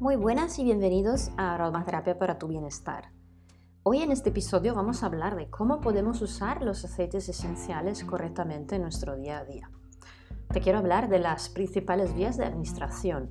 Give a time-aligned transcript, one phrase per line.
[0.00, 3.10] Muy buenas y bienvenidos a Aromaterapia para tu bienestar.
[3.82, 8.76] Hoy en este episodio vamos a hablar de cómo podemos usar los aceites esenciales correctamente
[8.76, 9.72] en nuestro día a día.
[10.52, 13.30] Te quiero hablar de las principales vías de administración.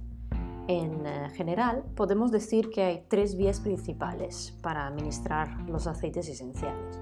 [0.67, 6.99] En eh, general, podemos decir que hay tres vías principales para administrar los aceites esenciales.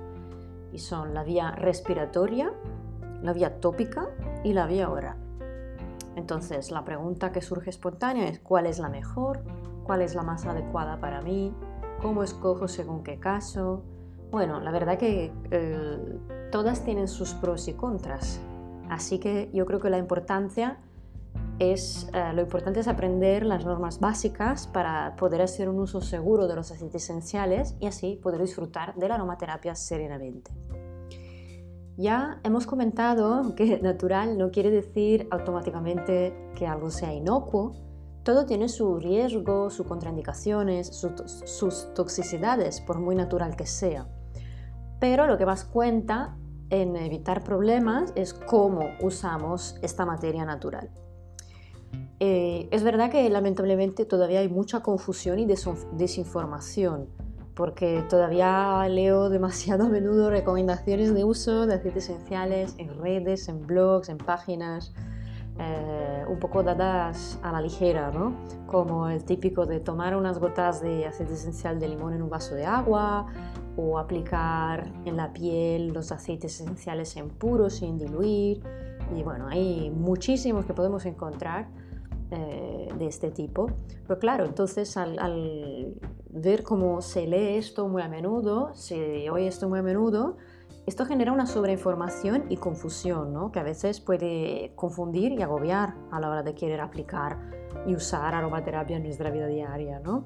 [0.74, 2.54] Y son la vía respiratoria,
[3.24, 4.10] la vía tópica
[4.44, 5.25] y la vía oral.
[6.16, 9.44] Entonces, la pregunta que surge espontánea es ¿cuál es la mejor?
[9.84, 11.54] ¿Cuál es la más adecuada para mí?
[12.02, 13.84] ¿Cómo escojo según qué caso?
[14.32, 16.20] Bueno, la verdad que eh,
[16.52, 18.42] todas tienen sus pros y contras.
[18.90, 20.80] Así que yo creo que la importancia
[21.60, 26.48] es, eh, lo importante es aprender las normas básicas para poder hacer un uso seguro
[26.48, 30.52] de los aceites esenciales y así poder disfrutar de la aromaterapia serenamente.
[31.98, 37.74] Ya hemos comentado que natural no quiere decir automáticamente que algo sea inocuo.
[38.24, 44.08] Todo tiene su riesgo, sus contraindicaciones, sus toxicidades, por muy natural que sea.
[45.00, 46.36] Pero lo que más cuenta
[46.70, 50.90] en evitar problemas es cómo usamos esta materia natural.
[52.20, 57.08] Eh, es verdad que lamentablemente todavía hay mucha confusión y desinformación
[57.56, 63.66] porque todavía leo demasiado a menudo recomendaciones de uso de aceites esenciales en redes, en
[63.66, 64.94] blogs, en páginas,
[65.58, 68.36] eh, un poco dadas a la ligera, ¿no?
[68.68, 72.56] como el típico de tomar unas gotas de aceite esencial de limón en un vaso
[72.56, 73.28] de agua
[73.78, 78.62] o aplicar en la piel los aceites esenciales en puro sin diluir.
[79.16, 81.68] Y bueno, hay muchísimos que podemos encontrar
[82.32, 83.72] eh, de este tipo.
[84.08, 85.94] Pero claro, entonces al,
[86.30, 90.38] ver cómo se lee esto muy a menudo, se oye esto muy a menudo,
[90.86, 93.52] esto genera una sobreinformación y confusión, ¿no?
[93.52, 97.38] que a veces puede confundir y agobiar a la hora de querer aplicar
[97.88, 100.00] y usar aromaterapia en nuestra vida diaria.
[100.00, 100.26] ¿no?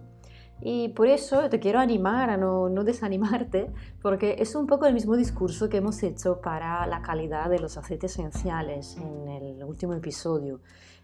[0.61, 3.71] Y por eso te quiero animar a no, no, desanimarte,
[4.01, 7.77] porque es un poco el mismo discurso que hemos hecho para la calidad de los
[7.77, 10.59] aceites esenciales en el último episodio.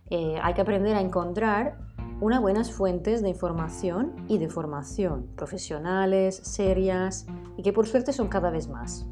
[0.10, 1.78] Eh, hay que aprender a encontrar
[2.22, 7.26] unas buenas fuentes de información y de formación, profesionales, serias,
[7.58, 9.06] y que por suerte son cada vez más.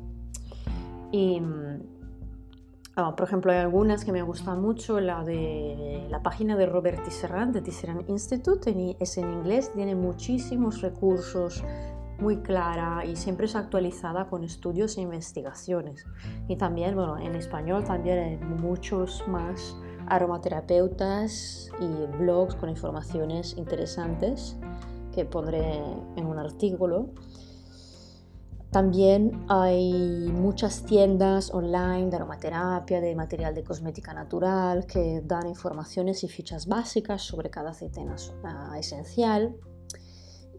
[1.12, 1.81] Y, mm,
[2.96, 7.04] ah, por ejemplo, hay algunas que me gustan mucho, la de la página de Robert
[7.04, 11.64] Tisserand, de Tisserand Institute, es en inglés, tiene muchísimos recursos,
[12.20, 16.06] muy clara y siempre es actualizada con estudios e investigaciones.
[16.48, 19.75] Y también, bueno, en español también hay muchos más
[20.16, 24.57] aromaterapeutas y blogs con informaciones interesantes
[25.12, 25.81] que pondré
[26.16, 27.09] en un artículo.
[28.72, 36.24] También hay muchas tiendas online de aromaterapia, de material de cosmética natural que dan informaciones
[36.24, 38.03] y fichas básicas sobre cada aceite
[38.80, 39.56] esencial.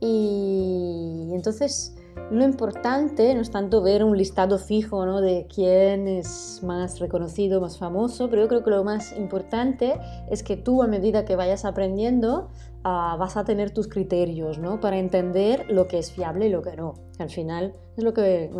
[0.00, 1.96] Y entonces
[2.30, 5.20] lo importante no es tanto ver un listado fijo ¿no?
[5.20, 10.42] de quién es más reconocido, más famoso, pero yo creo que lo más importante es
[10.42, 12.48] que tú a medida que vayas aprendiendo
[12.80, 14.80] uh, vas a tener tus criterios ¿no?
[14.80, 16.94] para entender lo que es fiable y lo que no.
[17.18, 18.50] Al final es lo que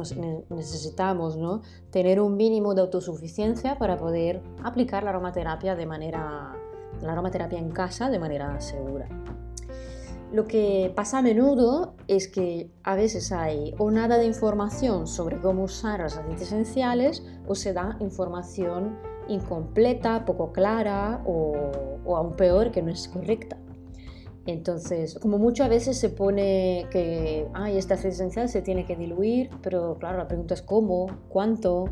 [0.50, 1.62] necesitamos, ¿no?
[1.91, 6.54] tener un mínimo de autosuficiencia para poder aplicar la aromaterapia de manera,
[7.03, 9.09] la aromaterapia en casa de manera segura.
[10.34, 15.41] Lo que pasa a menudo es que a veces hay o nada de información sobre
[15.41, 22.73] cómo usar los aceites esenciales o se da información incompleta, poco clara o, aún peor
[22.73, 23.56] que no es correcta.
[24.44, 28.97] Entonces, como mucho a veces se pone que Ay, este aceite esencial se tiene que
[28.97, 31.84] diluir, pero claro, la pregunta es cómo, cuánto,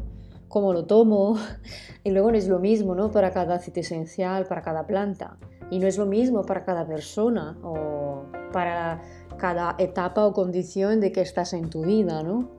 [0.48, 1.36] cómo lo tomo.
[2.02, 3.12] Y luego no es lo mismo ¿no?
[3.12, 5.38] para cada aceite esencial, para cada planta.
[5.72, 9.00] Y no es lo mismo para cada persona o para
[9.38, 12.50] cada etapa o condición de que estás en tu vida, ¿no?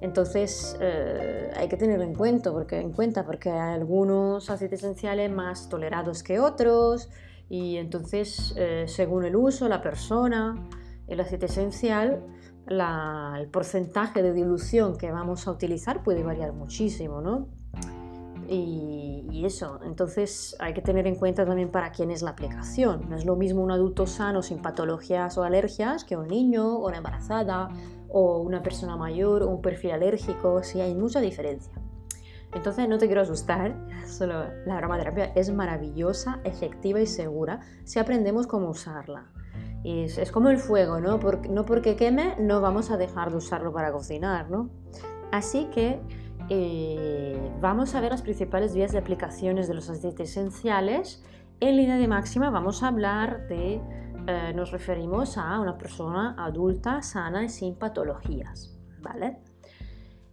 [0.00, 5.30] Entonces eh, hay que tenerlo en cuenta, porque, en cuenta porque hay algunos aceites esenciales
[5.30, 7.08] más tolerados que otros
[7.48, 10.56] y entonces eh, según el uso, la persona,
[11.06, 12.20] el aceite esencial,
[12.66, 17.46] el porcentaje de dilución que vamos a utilizar puede variar muchísimo, ¿no?
[18.48, 23.10] Y, eso, entonces hay que tener en cuenta también para quién es la aplicación.
[23.10, 26.88] No es lo mismo un adulto sano sin patologías o alergias que un niño o
[26.88, 27.68] una embarazada
[28.08, 31.74] o una persona mayor o un perfil alérgico, sí hay mucha diferencia.
[32.54, 33.76] Entonces no te quiero asustar,
[34.06, 39.26] solo la aromaterapia es maravillosa, efectiva y segura si aprendemos cómo usarla.
[39.82, 41.18] Y es, como el fuego, ¿no?
[41.50, 44.70] no porque queme no vamos a dejar de usarlo para cocinar, ¿no?
[45.30, 46.00] Así que
[46.48, 51.24] eh, vamos a ver las principales vías de aplicaciones de los aceites esenciales.
[51.60, 53.80] En línea de máxima vamos a hablar de
[54.26, 59.38] eh, nos referimos a una persona adulta, sana y sin patologías, ¿vale?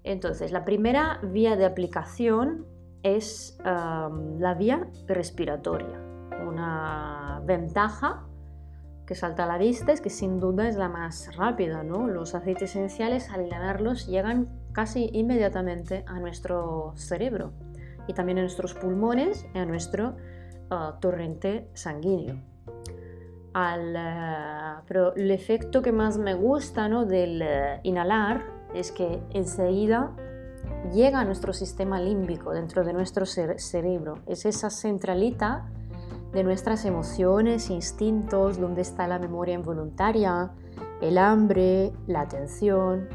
[0.04, 2.66] Entonces, la primera vía de aplicación
[3.04, 6.00] es la vía respiratoria.
[6.48, 8.26] Una ventaja
[9.06, 12.08] que salta a la vista es que sin duda es la más rápida, ¿no?
[12.08, 17.54] Los aceites esenciales al inhalarlos llegan casi inmediatamente a nuestro cerebro
[18.08, 20.16] y también a nuestros pulmones y a nuestro
[20.70, 22.52] ah, torrente sanguíneo.
[23.54, 27.06] Eh, pero el efecto que más me gusta ¿no?
[27.06, 30.16] del eh, inhalar es que enseguida
[30.94, 34.20] llega a nuestro sistema límbico dentro de nuestro cerebro.
[34.26, 35.70] Es esa centralita
[36.34, 40.52] de nuestras emociones, instintos, donde está la memoria involuntaria,
[41.02, 43.10] el hambre, la atención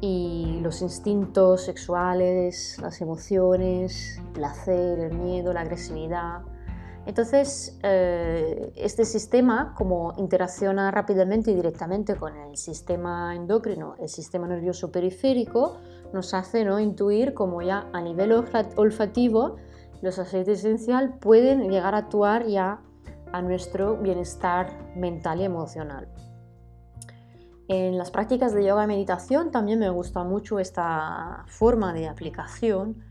[0.00, 6.42] y los instintos sexuales, las emociones, el placer, el miedo, la agresividad.
[7.04, 14.46] Entonces, eh, este sistema, como interacciona rápidamente y directamente con el sistema endocrino, el sistema
[14.46, 15.78] nervioso periférico,
[16.12, 16.78] nos hace ¿no?
[16.78, 19.56] intuir como ya a nivel olfativo
[20.02, 22.80] los aceites esenciales pueden llegar a actuar ya
[23.32, 26.08] a nuestro bienestar mental y emocional.
[27.68, 33.04] En las prácticas de yoga y meditación también me gusta mucho esta forma de aplicación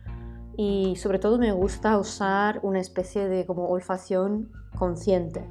[0.55, 5.47] y sobre todo me gusta usar una especie de como olfacción consciente,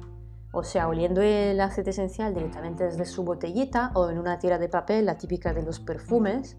[0.51, 4.67] o sea, oliendo el aceite esencial directamente desde su botellita o en una tira de
[4.67, 6.57] papel, la típica de los perfumes,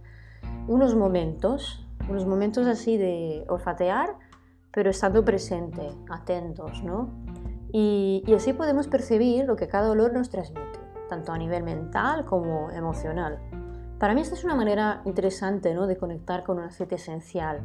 [0.66, 4.16] unos momentos, unos momentos así de olfatear
[4.72, 7.10] pero estando presente, atentos, ¿no?
[7.72, 10.78] Y, así podemos percibir lo que cada olor nos transmite,
[11.08, 13.38] tanto a nivel mental como emocional.
[13.98, 15.86] Para mí esta es una manera interesante ¿no?
[15.86, 17.60] de conectar con un aceite esencial,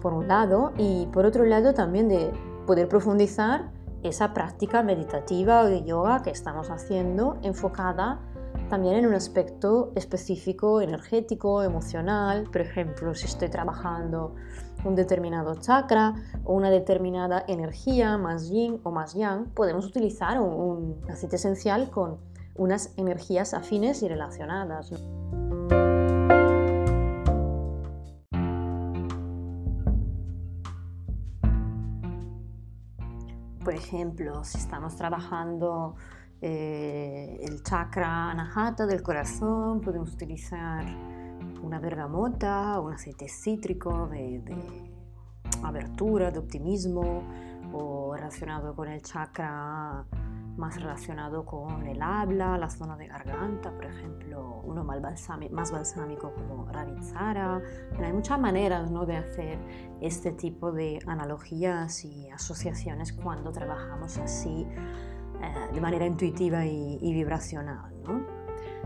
[0.00, 2.32] por un lado, y por otro lado también de
[2.66, 3.70] poder profundizar
[4.02, 8.20] esa práctica meditativa o de yoga que estamos haciendo enfocada
[8.68, 12.44] también en un aspecto específico, energético, emocional.
[12.44, 14.36] Por ejemplo, si estoy trabajando
[14.84, 21.00] un determinado chakra o una determinada energía, más yin o más yang, podemos utilizar un,
[21.10, 22.18] aceite esencial con
[22.54, 24.92] unas energías afines y relacionadas.
[33.64, 35.94] Por ejemplo, si estamos trabajando
[36.40, 41.19] eh, el chakra anahata del corazón, podemos utilizar
[41.62, 44.42] una bergamota, un aceite cítrico de,
[45.62, 47.22] abertura, de optimismo,
[47.72, 50.04] o relacionado con el chakra
[50.56, 55.72] más relacionado con el habla, la zona de garganta, por ejemplo, uno más balsámico, más
[55.72, 57.62] balsámico como Ravitsara.
[57.98, 59.06] hay muchas maneras ¿no?
[59.06, 59.58] de hacer
[60.00, 64.66] este tipo de analogías y asociaciones cuando trabajamos así
[65.40, 67.94] eh, de manera intuitiva y, vibracional.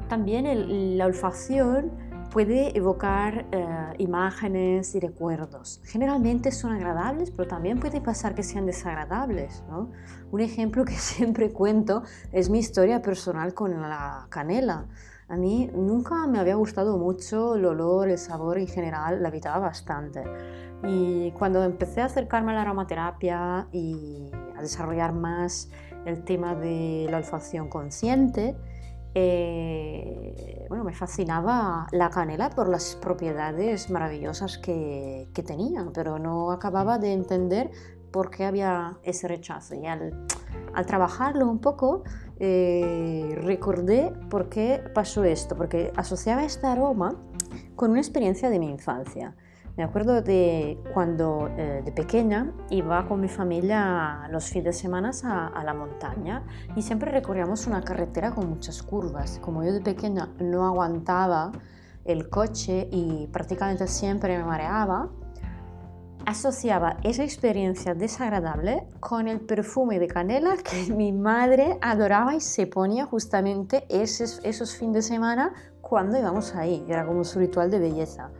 [0.08, 1.90] También la olfacción
[2.34, 5.80] puede evocar eh, imágenes y recuerdos.
[5.84, 9.62] Generalmente son agradables, pero también puede pasar que sean desagradables.
[10.32, 12.02] Un ejemplo que siempre cuento
[12.32, 14.88] es mi historia personal con la canela.
[15.28, 19.60] A mí nunca me había gustado mucho el olor, el sabor en general, la evitaba
[19.60, 20.24] bastante.
[20.82, 25.70] Y cuando empecé a acercarme a la aromaterapia y a desarrollar más
[26.04, 28.56] el tema de la olfacción consciente,
[29.14, 36.50] eh, bueno, me fascinaba la canela por las propiedades maravillosas que, que tenía, pero no
[36.50, 37.70] acababa de entender
[38.10, 39.74] por qué había ese rechazo.
[39.74, 40.26] Y al,
[40.74, 42.04] al trabajarlo un poco,
[42.38, 47.16] eh, recordé por qué pasó esto, porque asociaba este aroma
[47.76, 49.36] con una experiencia de mi infancia.
[49.76, 55.10] Me acuerdo de cuando eh, de pequeña iba con mi familia los fines de semana
[55.24, 56.44] a, la montaña
[56.76, 59.40] y siempre recorríamos una carretera con muchas curvas.
[59.42, 61.50] Como yo de pequeña no aguantaba
[62.04, 65.10] el coche y prácticamente siempre me mareaba,
[66.24, 72.68] asociaba esa experiencia desagradable con el perfume de canela que mi madre adoraba y se
[72.68, 76.84] ponía justamente esos, esos fines de semana cuando íbamos ahí.
[76.88, 78.30] Era como su ritual de belleza.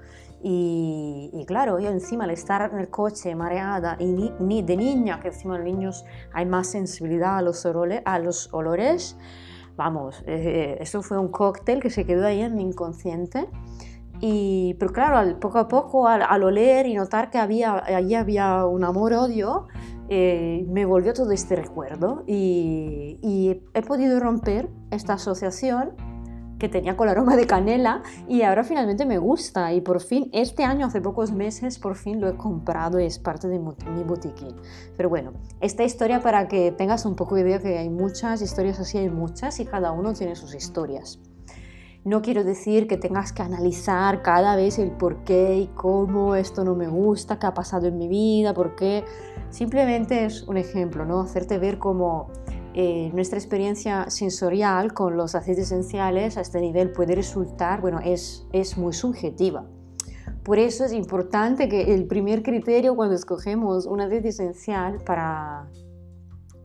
[0.47, 5.29] Y, claro, yo encima al estar en el coche mareada y ni, de niña, que
[5.29, 9.17] encima los niños hay más sensibilidad a los, olores, a los olores,
[9.75, 13.49] vamos, eh, eso fue un cóctel que se quedó ahí en mi inconsciente.
[14.21, 18.85] Y, pero claro, poco a poco, al, oler y notar que había, allí había un
[18.85, 19.69] amor-odio,
[20.11, 25.95] eh, me volvió todo este recuerdo y, y he podido romper esta asociación
[26.65, 30.65] que tenía con aroma de canela y ahora finalmente me gusta y por fin este
[30.65, 34.57] año, hace pocos meses, por fin lo he comprado y es parte de mi botiquín.
[34.97, 38.81] Pero bueno, esta historia para que tengas un poco de idea que hay muchas historias
[38.81, 41.21] así, hay muchas y cada uno tiene sus historias.
[42.03, 46.65] No quiero decir que tengas que analizar cada vez el por qué y cómo esto
[46.65, 49.05] no me gusta, qué ha pasado en mi vida, por qué.
[49.51, 51.21] Simplemente es un ejemplo, ¿no?
[51.21, 52.29] Hacerte ver cómo
[52.75, 58.47] eh, nuestra experiencia sensorial con los aceites esenciales a este nivel puede resultar, bueno, es,
[58.53, 59.65] es muy subjetiva.
[60.43, 65.69] Por eso es importante que el primer criterio cuando escogemos un aceite esencial para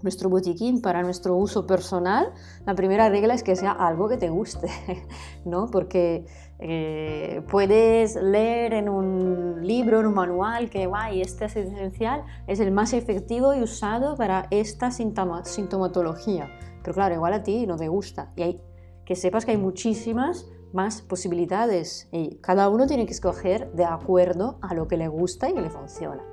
[0.01, 2.32] nuestro botiquín para nuestro uso personal,
[2.65, 4.70] la primera regla es que sea algo que te guste,
[5.46, 5.68] ¿no?
[5.68, 6.25] Porque
[6.60, 12.60] eh, puedes leer en un libro, en un manual, que guay, este aceite esencial es
[12.60, 16.50] el más efectivo y usado para esta sintomatología.
[16.84, 18.32] Pero claro, igual a ti no te gusta.
[18.36, 18.62] Y hay,
[19.06, 24.60] que sepas que hay muchísimas más posibilidades y cada uno tiene que escoger de acuerdo
[24.62, 26.24] a lo que le gusta y que le funciona.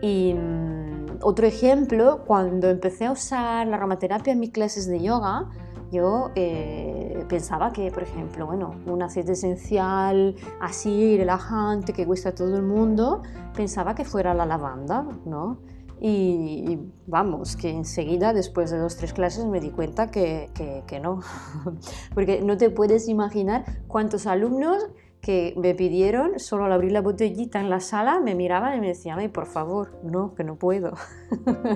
[0.00, 5.48] Y mm, otro ejemplo, cuando empecé a usar la aromaterapia en mis clases de yoga,
[5.90, 12.34] yo eh, pensaba que, por ejemplo, bueno, un aceite esencial así, relajante, que gusta a
[12.34, 13.22] todo el mundo,
[13.54, 15.58] pensaba que fuera la lavanda, ¿no?
[16.00, 21.00] Y, vamos, que enseguida, después de dos, tres clases, me di cuenta que, que, que
[21.00, 21.20] no.
[22.14, 24.86] Porque no te puedes imaginar cuántos alumnos
[25.20, 28.88] que me pidieron, solo al abrir la botellita en la sala, me miraban y me
[28.88, 30.94] decían, ay, por favor, no, que no puedo.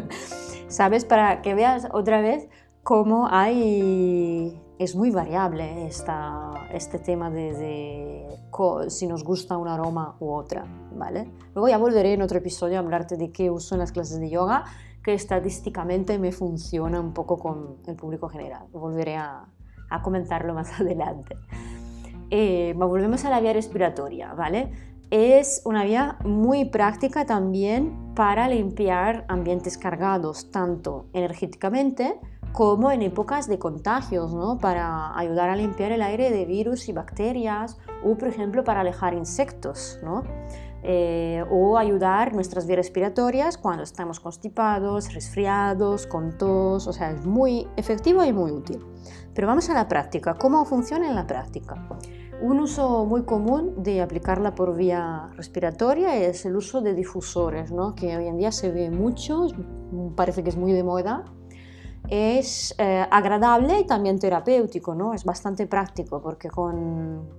[0.68, 1.04] ¿Sabes?
[1.04, 2.48] Para que veas otra vez
[2.82, 4.60] cómo hay...
[4.78, 8.26] Es muy variable esta, este tema de, de,
[8.88, 10.64] si nos gusta un aroma u otra,
[10.96, 11.30] ¿vale?
[11.54, 14.28] Luego ya volveré en otro episodio a hablarte de qué uso en las clases de
[14.28, 14.64] yoga,
[15.04, 18.66] que estadísticamente me funciona un poco con el público general.
[18.72, 19.46] Volveré a,
[19.88, 21.36] a comentarlo más adelante.
[22.34, 24.72] Eh, volvemos a la vía respiratoria, ¿vale?
[25.10, 32.18] Es una vía muy práctica también para limpiar ambientes cargados, tanto energéticamente
[32.52, 34.56] como en épocas de contagios, ¿no?
[34.56, 39.12] para ayudar a limpiar el aire de virus y bacterias o, por ejemplo, para alejar
[39.12, 39.98] insectos.
[40.02, 40.22] ¿no?
[40.82, 47.26] Eh, o ayudar nuestras vías respiratorias cuando estamos constipados, resfriados, con tos, o sea, es
[47.26, 48.82] muy efectivo y muy útil.
[49.34, 51.86] Pero vamos a la práctica, ¿cómo funciona en la práctica?
[52.42, 57.94] Un uso muy común de aplicarla por vía respiratoria es el uso de difusores, ¿no?
[57.94, 59.46] que hoy en día se ve mucho,
[60.16, 61.24] parece que es muy de moda.
[62.08, 65.14] Es eh, agradable y también terapéutico, ¿no?
[65.14, 67.30] es bastante práctico porque con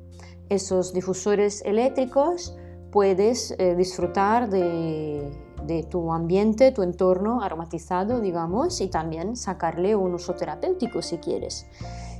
[0.47, 2.55] esos difusores eléctricos
[2.89, 10.13] puedes eh, disfrutar de, de tu ambiente, tu entorno aromatizado, digamos, y también sacarle un
[10.13, 11.67] uso terapéutico si quieres.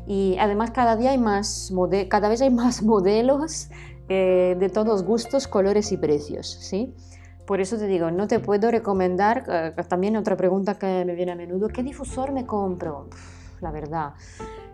[0.05, 1.73] Y además cada día hay más,
[2.09, 3.69] cada vez hay más modelos
[4.09, 6.93] eh, de todos gustos, colores y precios, ¿sí?
[7.45, 11.33] Por eso te digo, no te puedo recomendar, eh, también otra pregunta que me viene
[11.33, 13.09] a menudo, ¿qué difusor me compro?
[13.63, 14.13] la verdad.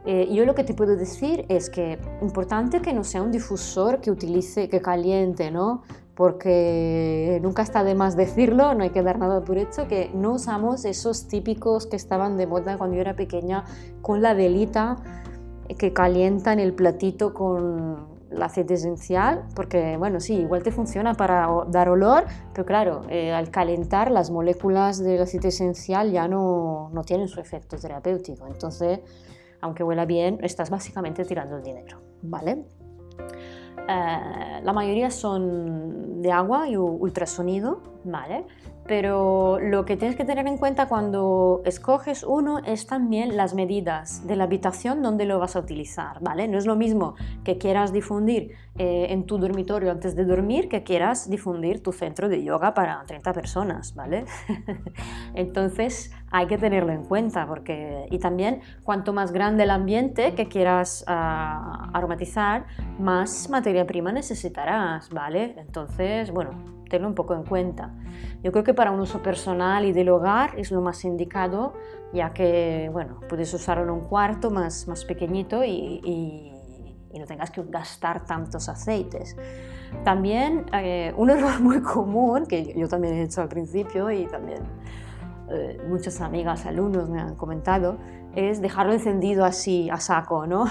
[0.05, 4.01] Eh, yo lo que te puedo decir es que importante que no sea un difusor
[4.01, 5.83] que utilice, que caliente, ¿no?
[6.19, 10.33] Porque nunca está de más decirlo, no hay que dar nada por hecho, que no
[10.33, 13.63] usamos esos típicos que estaban de moda cuando yo era pequeña
[14.01, 14.97] con la velita
[15.77, 21.47] que calientan el platito con el aceite esencial, porque bueno, sí, igual te funciona para
[21.69, 27.03] dar olor, pero claro, eh, al calentar las moléculas del aceite esencial ya no, no
[27.05, 28.99] tienen su efecto terapéutico, entonces,
[29.61, 32.65] aunque huela bien, estás básicamente tirando el dinero, ¿vale?
[33.91, 38.45] Eh, la mayoría son de agua y ultrasonido, ¿vale?
[38.89, 44.25] Pero lo que tienes que tener en cuenta cuando escoges uno es también las medidas
[44.25, 46.47] de la habitación donde lo vas a utilizar, ¿vale?
[46.47, 50.81] No es lo mismo que quieras difundir eh, en tu dormitorio antes de dormir que
[50.81, 54.25] quieras difundir tu centro de yoga para 30 personas, ¿vale?
[55.35, 60.47] Entonces hay que tenerlo en cuenta porque y también cuanto más grande el ambiente que
[60.47, 62.65] quieras ah, aromatizar,
[62.97, 65.53] más materia prima necesitarás, ¿vale?
[65.59, 67.93] Entonces, bueno, tenlo un poco en cuenta.
[68.43, 71.73] Yo creo que para un uso personal y del hogar es lo más indicado,
[72.13, 76.55] ya que, bueno, puedes usarlo en un cuarto más, más pequeñito y, y,
[77.17, 79.35] no tengas que gastar tantos aceites.
[80.03, 84.63] También eh, un error muy común, que yo también he hecho al principio y también
[85.49, 87.97] eh, muchas amigas, alumnos me han comentado,
[88.35, 90.65] es dejarlo encendido así a saco, ¿no?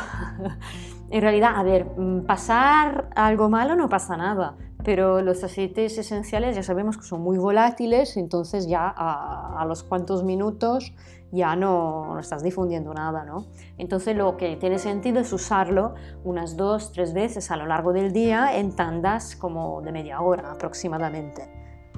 [1.10, 6.56] en realidad, a ver, mm, pasar algo malo no pasa nada pero los aceites esenciales
[6.56, 10.92] ya sabemos que son muy volátiles, entonces ya a, los cuantos minutos
[11.30, 13.46] ya no, no, estás difundiendo nada, ¿no?
[13.76, 15.94] Entonces lo que tiene sentido es usarlo
[16.24, 20.52] unas dos, tres veces a lo largo del día en tandas como de media hora
[20.52, 21.50] aproximadamente.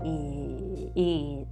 [0.03, 1.47] Y, y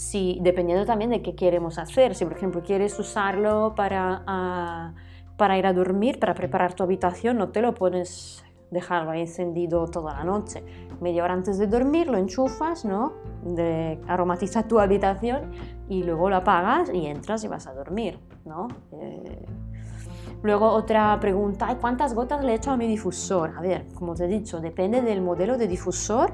[0.00, 4.94] si, dependiendo también de qué queremos hacer, si por ejemplo quieres usarlo para, ah,
[5.36, 9.86] para ir a dormir, para preparar tu habitación, no te lo pones dejarlo ahí encendido
[9.86, 10.62] toda la noche.
[11.00, 13.12] Media hora antes de dormir lo enchufas, ¿no?
[13.42, 15.52] De, aromatiza tu habitación
[15.88, 18.68] y luego lo apagas y entras y vas a dormir, ¿no?
[18.92, 19.46] Eh,
[20.42, 23.54] luego otra pregunta, ¿cuántas gotas le echo a mi difusor?
[23.56, 26.32] A ver, como te he dicho, depende del modelo de difusor,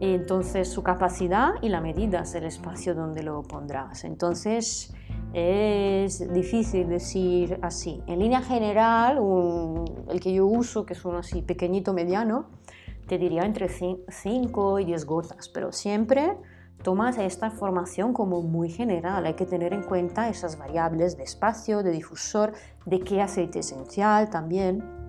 [0.00, 4.04] entonces su capacidad y la medida es el espacio donde lo pondrás.
[4.04, 4.92] Entonces,
[5.32, 8.02] es difícil decir así.
[8.06, 9.18] En línea general,
[10.08, 12.46] el que yo uso, que es uno así pequeñito, mediano,
[13.06, 16.36] te diría entre 5 y 10 gotas, pero siempre
[16.82, 19.26] tomas esta información como muy general.
[19.26, 22.52] Hay que tener en cuenta esas variables de espacio, de difusor,
[22.86, 25.03] de qué aceite esencial también.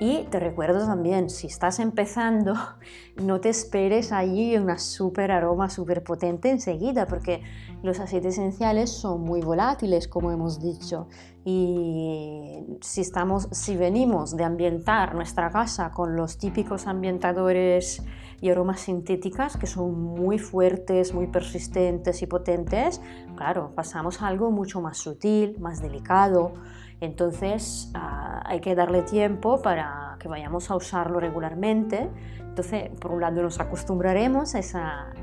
[0.00, 2.54] Y te recuerdo también, si estás empezando,
[3.16, 7.42] no te esperes allí una súper aroma súper potente enseguida, porque
[7.82, 11.08] los aceites esenciales son muy volátiles, como hemos dicho.
[11.44, 18.02] Y si, estamos, si venimos de ambientar nuestra casa con los típicos ambientadores
[18.40, 23.00] y aromas sintéticas que son muy fuertes, muy persistentes y potentes,
[23.36, 26.52] claro, pasamos a algo mucho más sutil, más delicado.
[27.00, 32.10] Entonces ah, hay que darle tiempo para que vayamos a usarlo regularmente.
[32.40, 34.58] Entonces, por un lado nos acostumbraremos a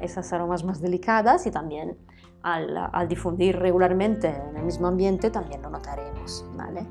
[0.01, 1.98] esas aromas más delicadas y también
[2.46, 6.46] al, difundir regularmente en el mismo ambiente también lo notaremos.
[6.55, 6.88] ¿vale?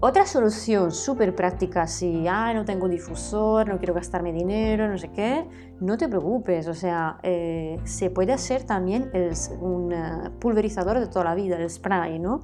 [0.00, 5.12] Otra solución súper práctica, si ah, no tengo difusor, no quiero gastarme dinero, no sé
[5.12, 5.46] qué,
[5.80, 9.12] no te preocupes, o sea, eh, se puede hacer también
[9.60, 12.40] un eh, pulverizador de toda la vida, el spray, ¿no?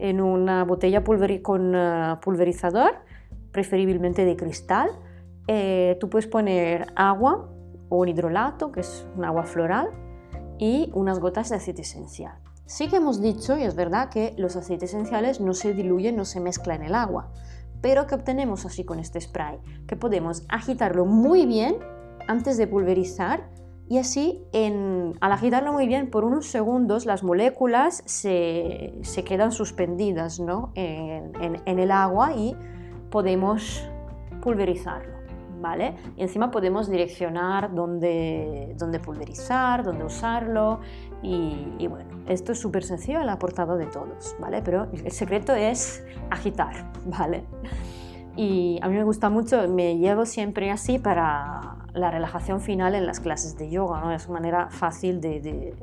[0.00, 1.04] En una botella
[1.42, 2.92] con eh, pulverizador,
[3.52, 4.90] preferiblemente de cristal,
[6.00, 7.50] tú puedes poner agua
[7.88, 9.90] o un hidrolato, que es un agua floral,
[10.58, 12.38] y unas gotas de aceite esencial.
[12.66, 16.24] Sí que hemos dicho, y es verdad, que los aceites esenciales no se diluyen, no
[16.24, 17.32] se mezclan en el agua.
[17.80, 19.58] Pero ¿qué obtenemos así con este spray?
[19.88, 21.76] Que podemos agitarlo muy bien
[22.28, 23.48] antes de pulverizar
[23.90, 28.94] y así al agitarlo muy bien por unos segundos las moléculas se,
[29.26, 30.70] quedan suspendidas ¿no?
[30.76, 32.56] en, el agua y
[33.10, 33.84] podemos
[34.42, 35.18] pulverizarlo.
[35.60, 35.96] ¿vale?
[36.16, 40.80] Y encima podemos direccionar dónde, dónde pulverizar, dónde usarlo
[41.20, 44.62] y, bueno, esto es súper sencillo a la portada de todos, ¿vale?
[44.62, 47.44] Pero el secreto es agitar, ¿vale?
[48.36, 53.06] Y a mí me gusta mucho, me llevo siempre así para la relajación final en
[53.06, 54.12] las clases de yoga, ¿no?
[54.12, 55.74] Es una manera fácil de, de,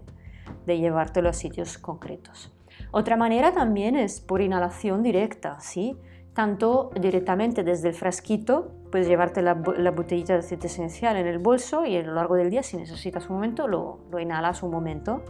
[0.65, 2.51] de llevártelo a sitios concretos.
[2.91, 5.97] Otra manera también es por inhalación directa, ¿sí?
[6.33, 11.85] Tanto directamente desde el frasquito puedes llevarte la, botellita de aceite esencial en el bolso
[11.85, 15.23] y a lo largo del día, si necesitas un momento, lo, inhalas un momento.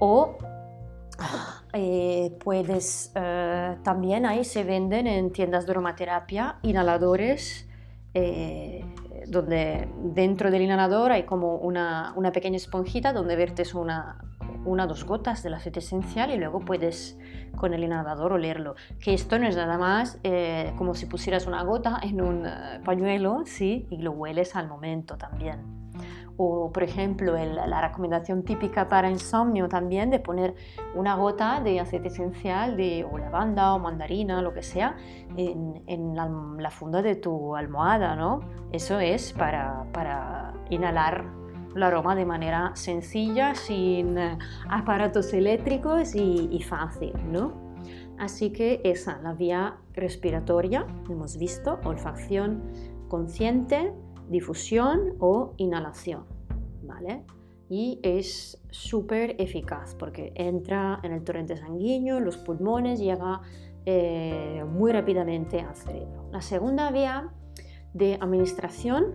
[0.00, 0.36] O
[1.72, 7.68] eh, puedes, eh, también ahí se venden en tiendas de aromaterapia inhaladores
[8.14, 8.84] eh,
[9.28, 14.18] donde dentro del inhalador hay como una, una pequeña esponjita donde vertes una,
[14.64, 17.18] una dos gotas del aceite esencial y luego puedes
[17.56, 18.74] con el inhalador olerlo.
[19.00, 22.80] Que esto no es nada más eh, como si pusieras una gota en un eh,
[22.84, 23.86] pañuelo, ¿sí?
[23.90, 25.83] Y lo hueles al momento también.
[26.36, 30.54] O, por ejemplo, la recomendación típica para insomnio también de poner
[30.94, 34.96] una gota de aceite esencial de o lavanda o mandarina, lo que sea,
[35.36, 38.40] en, la, funda de tu almohada, ¿no?
[38.72, 41.24] Eso es para, para inhalar
[41.74, 47.52] el aroma de manera sencilla, sin eh, aparatos eléctricos y, fácil, ¿no?
[48.18, 52.62] Así que esa, la vía respiratoria, hemos visto, olfacción
[53.08, 53.92] consciente,
[54.28, 56.24] difusión o inhalación,
[56.82, 57.24] ¿vale?
[57.68, 63.40] Y es súper eficaz porque entra en el torrente sanguíneo, los pulmones, llega
[63.86, 66.28] eh, muy rápidamente al cerebro.
[66.30, 67.30] La segunda vía
[67.92, 69.14] de administración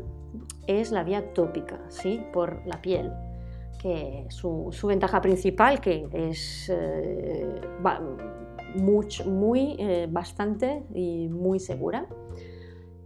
[0.68, 2.22] es la vía tópica, ¿sí?
[2.32, 3.12] por la piel,
[3.82, 7.62] que su, ventaja principal que es eh,
[9.26, 12.08] muy, eh, bastante y muy segura.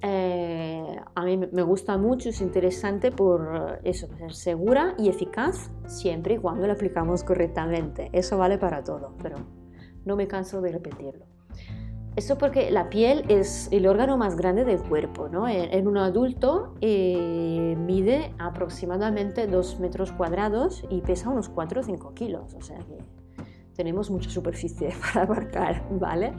[0.06, 6.36] Eh, a mí me gusta mucho, es interesante por eso, ser segura y eficaz siempre
[6.36, 8.10] y cuando la aplicamos correctamente.
[8.12, 9.38] Eso vale para todo, pero
[10.04, 11.26] no me canso de repetirlo.
[12.16, 15.30] Eso porque la piel es el órgano más grande del cuerpo.
[15.30, 15.48] ¿no?
[15.48, 22.14] En, un adulto eh, mide aproximadamente 2 metros cuadrados y pesa unos 4 o 5
[22.14, 22.54] kilos.
[22.54, 22.98] O sea que
[23.76, 26.34] tenemos mucha superficie para abarcar, ¿vale?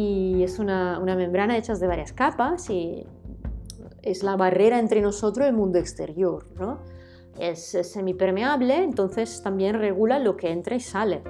[0.00, 3.04] Y es una, una membrana hecha de varias capas y
[4.00, 6.46] es la barrera entre nosotros y el mundo exterior.
[6.56, 6.78] ¿no?
[7.36, 11.24] Es, semipermeable, entonces también regula lo que entra y sale.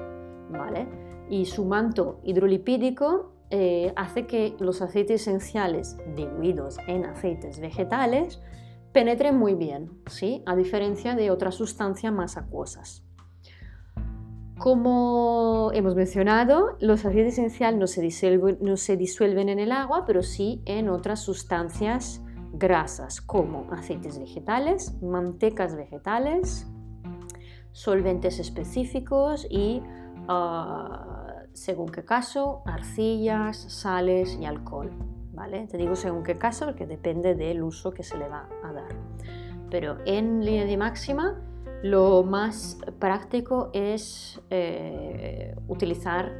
[0.51, 0.87] ¿vale?
[1.31, 8.39] Y su manto hidrolipídico eh, hace que los aceites esenciales diluidos en aceites vegetales
[8.93, 10.43] penetren muy bien, ¿sí?
[10.45, 13.08] a diferencia de otras sustancias más acuosas.
[14.59, 17.87] Como hemos mencionado, los aceites esenciales no
[18.77, 25.77] se, disuelven, en el agua, pero sí en otras sustancias grasas como aceites vegetales, mantecas
[25.77, 26.66] vegetales,
[27.73, 29.81] solventes específicos y,
[30.29, 34.90] ah, según qué caso, arcillas, sales y alcohol.
[35.38, 35.68] ¿vale?
[35.68, 38.88] Te digo según qué caso porque depende del uso que se le va a dar.
[39.71, 41.40] Pero en línea de máxima,
[41.83, 46.33] lo más práctico es eh, utilizar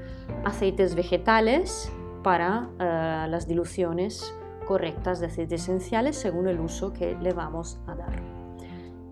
[0.44, 1.92] aceites vegetales
[2.24, 4.35] para eh, las diluciones
[4.66, 8.22] correctas de aceites esenciales según el uso que le vamos a dar.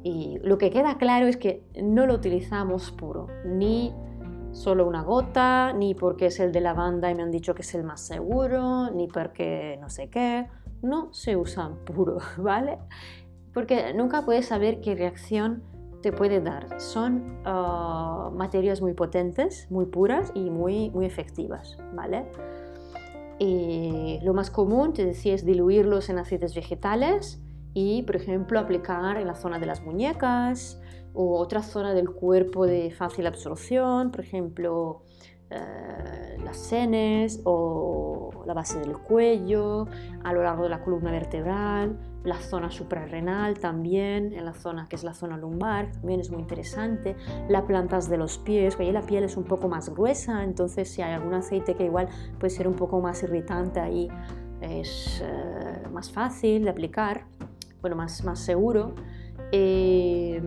[0.02, 3.92] Y lo que queda claro es que no lo utilizamos puro, ni
[4.52, 7.74] solo una gota, ni porque es el de lavanda y me han dicho que es
[7.74, 10.46] el más seguro, ni porque no sé qué.
[10.82, 12.78] No se usan puro, ¿vale?
[13.52, 15.62] Porque nunca puedes saber qué reacción
[16.02, 16.80] te puede dar.
[16.80, 22.26] Son ah, materias muy potentes, muy puras y muy, muy efectivas, ¿vale?
[23.38, 27.40] Y lo más común, te decía, es diluirlos en aceites vegetales
[27.74, 30.80] y, por ejemplo, aplicar en la zona de las muñecas
[31.12, 35.02] o otra zona del cuerpo de fácil absorción, por ejemplo,
[35.50, 39.86] eh, las senes o la base del cuello,
[40.24, 44.96] a lo largo de la columna vertebral, la zona suprarrenal también, en la zona que
[44.96, 47.16] es la zona lumbar, también es muy interesante,
[47.48, 51.02] las plantas de los pies, ahí la piel es un poco más gruesa, entonces si
[51.02, 54.08] hay algún aceite que igual puede ser un poco más irritante ahí
[54.60, 57.26] es eh, más fácil de aplicar,
[57.80, 58.94] bueno, más, más seguro.
[59.52, 60.40] Eh,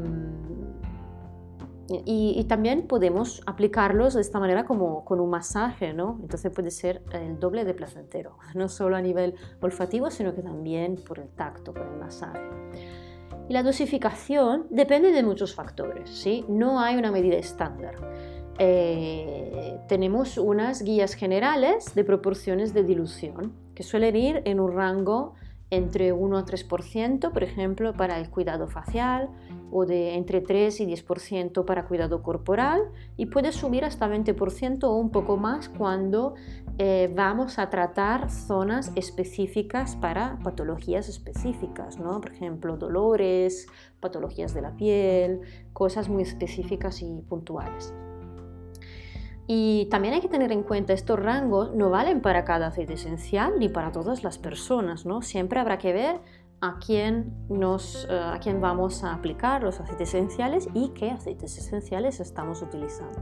[1.89, 6.19] y, también podemos aplicarlos de esta manera como con un masaje, ¿no?
[6.21, 10.97] Entonces puede ser el doble de placentero, no solo a nivel olfativo, sino que también
[10.97, 12.41] por el tacto, por el masaje.
[13.47, 16.45] Y la dosificación depende de muchos factores, ¿sí?
[16.47, 17.95] No hay una medida estándar.
[18.59, 25.33] Eh, tenemos unas guías generales de proporciones de dilución que suelen ir en un rango
[25.71, 29.29] entre 1 a 3%, por ejemplo, para el cuidado facial,
[29.71, 32.81] o de entre 3 y 10% para cuidado corporal,
[33.17, 36.33] y puede subir hasta 20% o un poco más cuando
[36.79, 42.19] eh, vamos a tratar zonas específicas para patologías específicas, ¿no?
[42.19, 43.67] por ejemplo, dolores,
[43.99, 45.41] patologías de la piel,
[45.73, 47.93] cosas muy específicas y puntuales.
[49.51, 53.53] Y también hay que tener en cuenta estos rangos no valen para cada aceite esencial
[53.57, 55.23] ni para todas las personas, ¿no?
[55.23, 56.19] Siempre habrá que ver
[56.61, 61.57] a quién, nos, eh, a quién vamos a aplicar los aceites esenciales y qué aceites
[61.57, 63.19] esenciales estamos utilizando.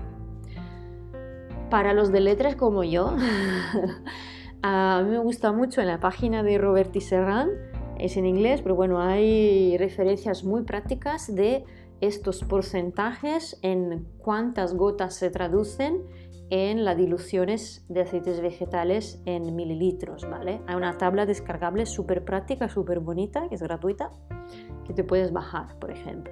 [1.70, 3.16] Para los de letras como yo,
[4.64, 7.52] a mí me gusta mucho en la página de Roberti Serran,
[8.00, 11.64] es en inglés, pero bueno, hay referencias muy prácticas de
[12.02, 16.04] estos porcentajes en cuántas gotas se traducen
[16.50, 20.62] en las diluciones de aceites vegetales en mililitros, ¿vale?
[20.68, 24.12] Hay una tabla descargable súper práctica, súper bonita, que es gratuita,
[24.86, 26.32] que te puedes bajar, por ejemplo.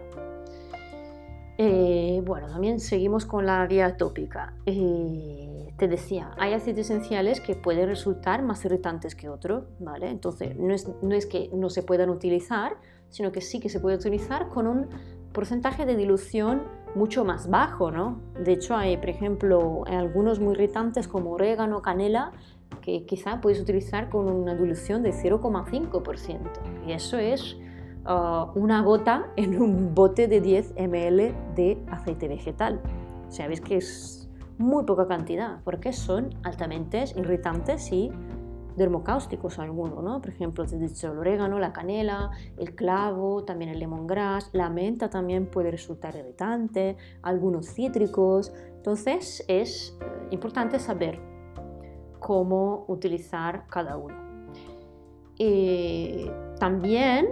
[1.58, 4.54] Eh, bueno, también seguimos con la vía tópica.
[4.65, 10.10] Eh, te decía, hay aceites esenciales que pueden resultar más irritantes que otros, ¿vale?
[10.10, 12.78] Entonces, no es, no es que no se puedan utilizar,
[13.10, 14.89] sino que sí que se puede utilizar con un
[15.35, 16.63] porcentaje de dilución
[16.95, 18.21] mucho más bajo, ¿no?
[18.43, 22.31] De hecho, hay, por ejemplo, algunos muy irritantes como orégano, canela,
[22.81, 26.39] que quizá puedes utilizar con una dilución de 0,5%.
[26.87, 27.57] Y eso es
[28.05, 32.81] uh, una gota en un bote de 10 ml de aceite vegetal.
[33.29, 38.11] Sabéis que es muy poca cantidad, porque son altamente irritantes y
[38.75, 40.21] dermocáusticos algunos, ¿no?
[40.21, 45.47] Por ejemplo, dicho el orégano, la canela, el clavo, también el lemongrass, la menta también
[45.47, 48.53] puede resultar irritante, algunos cítricos.
[48.75, 51.19] Entonces es eh, importante saber
[52.19, 54.15] cómo utilizar cada uno.
[56.59, 57.25] también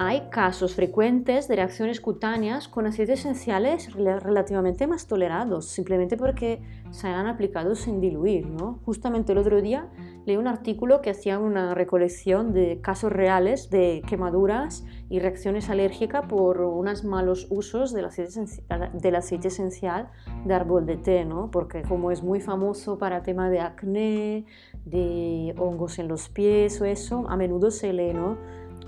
[0.00, 7.08] hay casos frecuentes de reacciones cutáneas con aceites esenciales relativamente más tolerados, simplemente porque se
[7.08, 8.46] han aplicado sin diluir.
[8.46, 8.78] ¿no?
[8.84, 9.88] Justamente el otro día
[10.24, 16.26] leí un artículo que hacía una recolección de casos reales de quemaduras y reacciones alérgicas
[16.26, 18.46] por unos malos usos del aceite,
[18.92, 20.10] del aceite esencial
[20.44, 21.50] de árbol de té, ¿no?
[21.50, 24.46] porque como es muy famoso para tema de acné,
[24.84, 28.38] de hongos en los pies o eso, a menudo se lee, ¿no?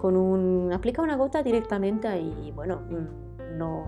[0.01, 2.81] Con un, aplica una gota directamente y bueno,
[3.57, 3.85] no,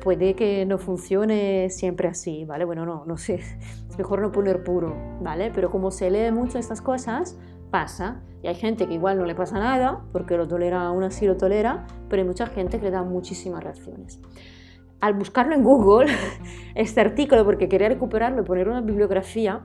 [0.00, 2.64] puede que no funcione siempre así, ¿vale?
[2.64, 5.50] Bueno, no, no sé, es mejor no poner puro, ¿vale?
[5.54, 7.38] Pero como se lee mucho estas cosas,
[7.70, 8.22] pasa.
[8.42, 11.36] Y hay gente que igual no le pasa nada, porque lo tolera, aún así lo
[11.36, 14.20] tolera, pero hay mucha gente que le da muchísimas reacciones.
[15.00, 16.12] Al buscarlo en Google,
[16.74, 19.62] este artículo, porque quería recuperarlo y poner una bibliografía,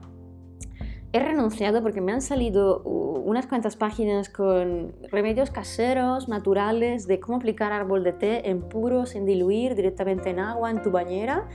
[1.13, 7.38] he renunciado porque me han salido unas cuantas páginas con remedios caseros, naturales, de cómo
[7.38, 11.47] aplicar árbol de té en puro, sin diluir, directamente en agua, en tu bañera,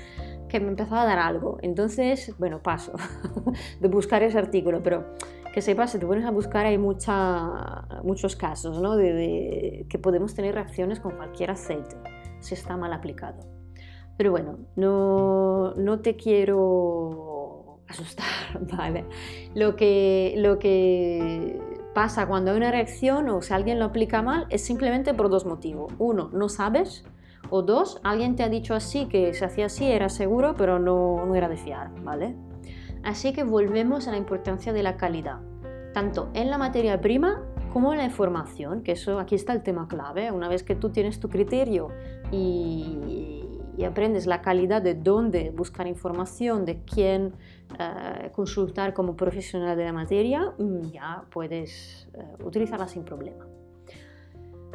[0.49, 1.59] que me empezó a dar algo.
[1.61, 2.93] Entonces, bueno, paso
[3.81, 5.07] de buscar ese artículo, pero
[5.53, 8.97] que sepas, si te pones a buscar hay mucha, muchos casos ¿no?
[8.97, 11.97] de, que podemos tener reacciones con cualquier aceite
[12.39, 13.41] si está mal aplicado.
[14.17, 17.28] Pero bueno, no, no te quiero
[17.89, 18.27] asustar,
[18.77, 19.05] ¿vale?
[19.55, 21.61] Lo que, lo que
[21.95, 25.47] pasa cuando hay una reacción o si alguien lo aplica mal es simplemente por dos
[25.47, 25.93] motivos.
[25.99, 27.05] Uno, no sabes.
[27.51, 31.25] O dos, alguien te ha dicho así, que se hacía así, era seguro, pero no,
[31.25, 32.37] no era de fiar, ¿vale?
[33.05, 35.41] Así que volvemos a la importancia de la calidad,
[35.95, 39.89] tanto en la materia prima como en la información, que eso aquí está el tema
[39.89, 40.31] clave.
[40.31, 41.89] Una vez que tú tienes tu criterio
[42.31, 43.48] y,
[43.79, 47.33] y aprendes la calidad de dónde buscar información, de quién
[47.79, 53.47] eh, consultar como profesional de la materia, mm, ya puedes eh, utilizarla sin problema.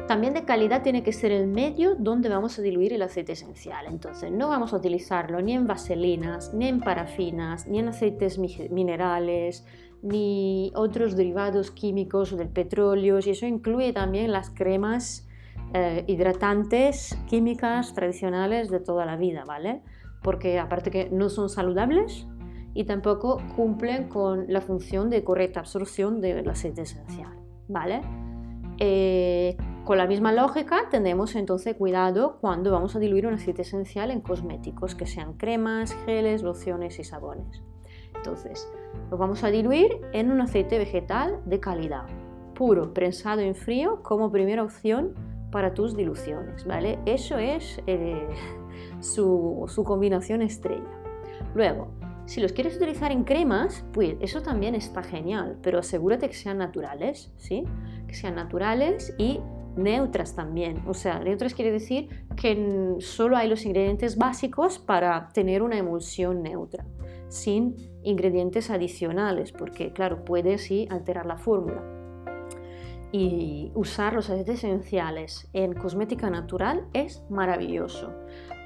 [0.08, 3.84] También de calidad tiene que ser el medio donde vamos a diluir el aceite esencial.
[3.86, 9.66] Entonces no vamos a utilizarlo ni en vaselinas, ni en parafinas, ni en aceites minerales,
[10.02, 13.18] ni otros derivados químicos del petróleo.
[13.24, 15.23] Y eso incluye también las cremas
[15.76, 19.82] eh, hidratantes químicas tradicionales de toda la vida, ¿vale?
[20.22, 22.28] Porque aparte que no son saludables
[22.74, 27.32] y tampoco cumplen con la función de correcta absorción del aceite esencial,
[27.66, 28.02] ¿vale?
[28.78, 34.12] Eh, con la misma lógica, tenemos entonces cuidado cuando vamos a diluir un aceite esencial
[34.12, 37.64] en cosméticos, que sean cremas, geles, lociones y sabones.
[38.14, 38.72] Entonces,
[39.10, 42.06] lo vamos a diluir en un aceite vegetal de calidad,
[42.54, 46.98] puro, prensado en frío como primera opción para tus diluciones, ¿vale?
[47.06, 48.26] Eso es eh,
[48.98, 50.82] su, combinación estrella.
[51.54, 51.92] Luego,
[52.26, 56.58] si los quieres utilizar en cremas, pues eso también está genial, pero asegúrate que sean
[56.58, 57.62] naturales, ¿sí?
[58.08, 59.38] Que sean naturales y
[59.76, 60.82] neutras también.
[60.88, 66.42] O sea, neutras quiere decir que solo hay los ingredientes básicos para tener una emulsión
[66.42, 66.84] neutra,
[67.28, 72.03] sin ingredientes adicionales, porque claro, puede sí alterar la fórmula
[73.16, 78.12] y usar los aceites esenciales en cosmética natural es maravilloso,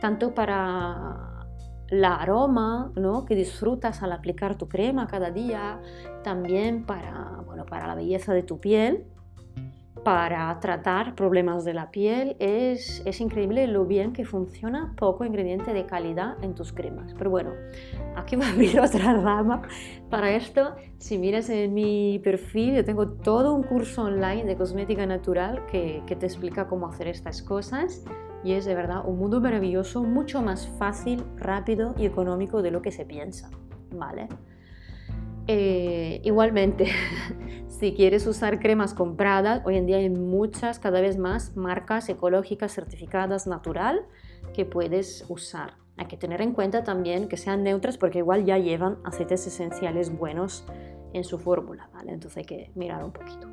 [0.01, 1.45] tanto para
[1.91, 3.27] la aroma ¿no?
[3.27, 5.83] que disfrutas al aplicar tu crema cada día,
[6.25, 9.05] también para, bueno, para la belleza de tu piel,
[10.09, 12.35] para tratar problemas de la piel.
[12.39, 17.13] Es, es increíble lo bien que funciona poco ingrediente de calidad en tus cremas.
[17.19, 17.53] Pero bueno,
[18.17, 19.61] aquí va a abrir otra rama.
[20.09, 25.05] Para esto, si miras en mi perfil, yo tengo todo un curso online de cosmética
[25.05, 28.03] natural que, que te explica cómo hacer estas cosas.
[28.43, 32.81] Y es de verdad un mundo maravilloso, mucho más fácil, rápido y económico de lo
[32.81, 33.51] que se piensa.
[33.93, 34.29] ¿Vale?
[35.51, 36.89] Eh, igualmente,
[37.69, 42.75] si quieres usar cremas compradas, hoy en día hay muchas, cada vez más, marcas ecológicas
[42.75, 44.03] certificadas natural
[44.53, 45.79] que puedes usar.
[45.97, 50.17] Hay que tener en cuenta también que sean neutras porque igual ya llevan aceites esenciales
[50.17, 50.67] buenos
[51.15, 52.13] en su fórmula, ¿vale?
[52.13, 53.49] Entonces hay que mirar un poquito.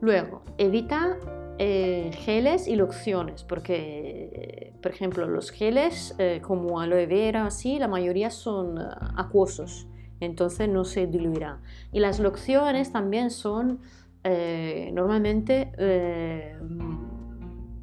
[0.00, 1.18] Luego, evita
[1.58, 7.88] eh, geles y lociones, porque, por ejemplo, los geles eh, como aloe vera, así, la
[7.88, 9.86] mayoría son acuosos
[10.20, 11.60] entonces no se diluirá.
[11.92, 13.80] Y las lociones también son
[14.24, 16.58] eh, normalmente eh,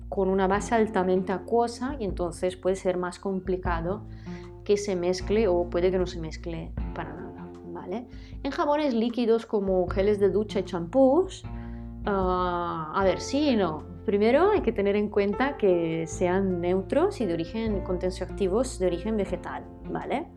[0.09, 4.03] con una base altamente acuosa y entonces puede ser más complicado
[4.63, 7.49] que se mezcle o puede que no se mezcle para nada.
[7.65, 8.05] ¿vale?
[8.43, 11.43] En jabones líquidos como geles de ducha y champús,
[12.05, 13.83] ah, a ver, sí y no.
[14.05, 18.87] Primero hay que tener en cuenta que sean neutros y de origen con tensioactivos de
[18.87, 20.27] origen vegetal, ¿vale?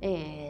[0.00, 0.49] Eh,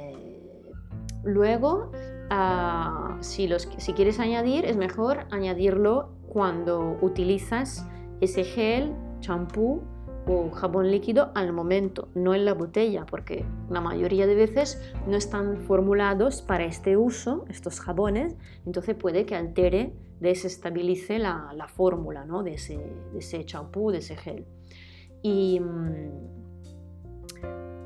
[1.24, 1.90] Luego,
[2.30, 7.86] ah, si, los, si quieres añadir, es mejor añadirlo cuando utilizas
[8.20, 9.82] ese gel, champú
[10.26, 15.16] o jabón líquido al momento, no en la botella, porque la mayoría de veces no
[15.16, 22.24] están formulados para este uso, estos jabones, entonces puede que altere, desestabilice la, la fórmula
[22.24, 22.42] ¿no?
[22.42, 22.76] de, ese,
[23.12, 24.46] de ese champú, de ese gel.
[25.22, 26.40] Y, mm,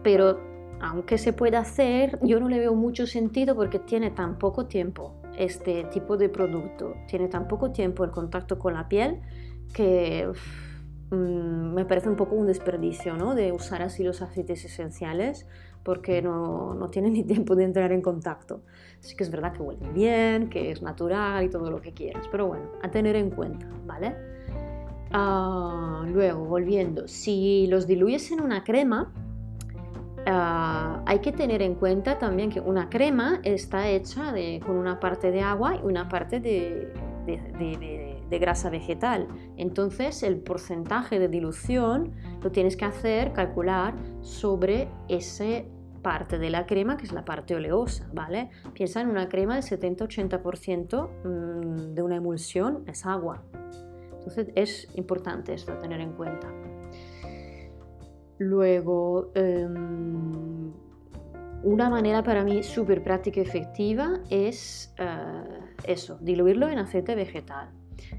[0.03, 0.54] pero
[0.85, 5.15] aunque se pueda hacer, yo no le veo mucho sentido porque tiene tan poco tiempo
[5.39, 9.23] este tipo de producto, tiene tan poco tiempo el contacto con la piel
[9.73, 10.31] que
[11.11, 13.35] mm, me parece un poco un desperdicio ¿no?
[13.35, 15.47] de usar así los aceites esenciales
[15.83, 18.61] porque no, no tienen ni tiempo de entrar en contacto.
[19.01, 22.29] Así que es verdad que huelen bien, que es natural y todo lo que quieras,
[22.31, 24.15] pero bueno, a tener en cuenta, ¿vale?
[25.13, 29.13] Ah, luego, volviendo, si los diluyes en una crema,
[30.27, 34.33] Ah, hay que tener en cuenta también que una crema está hecha
[34.65, 36.93] con una parte de agua y una parte de,
[38.31, 39.29] grasa vegetal.
[39.57, 45.63] Entonces el porcentaje de dilución lo tienes que hacer, calcular sobre esa
[46.03, 48.51] parte de la crema que es la parte oleosa, ¿vale?
[48.73, 53.45] Piensa en una crema del 70-80% mm, de una emulsión es agua.
[54.13, 56.64] Entonces es importante esto a tener en cuenta.
[58.45, 60.71] Luego, em,
[61.63, 67.71] una manera para mí súper práctica y efectiva es eh, eso, diluirlo en aceite vegetal.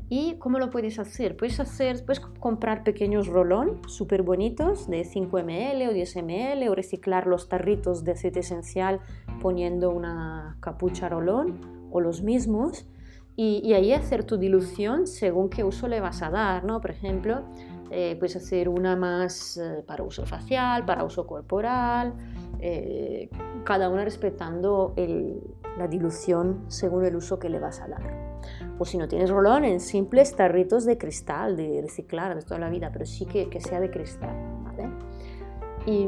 [0.10, 1.38] ¿Y cómo lo puedes hacer?
[1.38, 6.76] Puedes, hacer, puedes comprar pequeños rolón súper bonitos de 5 ml o 10 ml o
[6.76, 9.02] reciclar los tarritos de aceite esencial
[9.42, 12.88] poniendo una capucha rolón o los mismos
[13.36, 16.82] y, y ahí hacer tu dilución según qué uso le vas a dar, ¿no?
[16.82, 17.44] Por ejemplo,
[17.92, 22.14] eh, puedes hacer una más eh, para uso facial, para uso corporal,
[22.60, 23.30] eh,
[23.64, 24.94] cada una respetando
[25.78, 28.42] la dilución según el uso que le vas a dar.
[28.80, 32.70] O si no tienes rolón, en simples tarritos de cristal, de reciclar de toda la
[32.70, 34.36] vida, pero sí que, que sea de cristal.
[34.64, 34.90] ¿vale?
[35.86, 36.08] Y,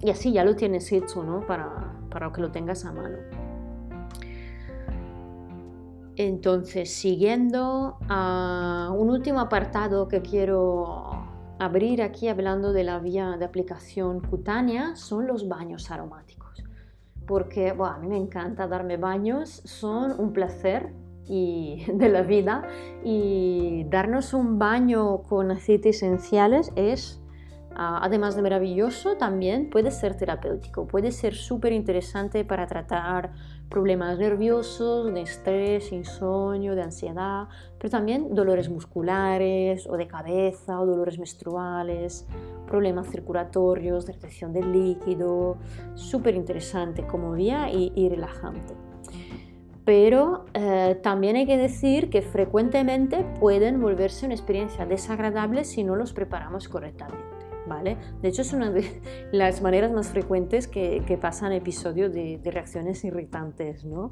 [0.00, 1.46] y, así ya lo tienes hecho ¿no?
[1.46, 3.18] para, para que lo tengas a mano.
[6.16, 11.10] Entonces, siguiendo a un último apartado que quiero
[11.58, 16.62] abrir aquí hablando de la vía de aplicación cutánea son los baños aromáticos.
[17.26, 20.92] Porque a mí me encanta darme baños, son un placer
[21.24, 22.68] y, de la vida
[23.04, 27.22] y darnos un baño con aceites esenciales es
[27.74, 33.32] Ah, además de maravilloso, también puede ser terapéutico, puede ser súper interesante para tratar
[33.72, 40.84] problemas nerviosos, de estrés, insomnio, de ansiedad, pero también dolores musculares o de cabeza o
[40.84, 42.26] dolores menstruales,
[42.66, 45.56] problemas circulatorios, de retención del líquido,
[45.94, 48.74] súper interesante como vía y, relajante.
[49.86, 55.96] Pero eh, también hay que decir que frecuentemente pueden volverse una experiencia desagradable si no
[55.96, 57.31] los preparamos correctamente.
[57.66, 57.96] ¿Vale?
[58.20, 58.84] De hecho, es una de
[59.32, 64.10] las maneras más frecuentes que, pasan episodios de, de, reacciones irritantes, ¿no?